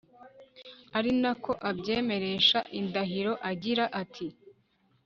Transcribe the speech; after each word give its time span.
ari 0.97 1.11
na 1.21 1.31
ko 1.43 1.51
abyemeresha 1.69 2.59
indahiro 2.79 3.33
agira 3.51 3.83
ati 4.01 4.27